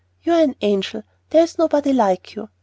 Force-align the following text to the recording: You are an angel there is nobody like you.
You 0.23 0.33
are 0.33 0.41
an 0.41 0.55
angel 0.61 1.03
there 1.29 1.43
is 1.43 1.59
nobody 1.59 1.93
like 1.93 2.33
you. 2.33 2.49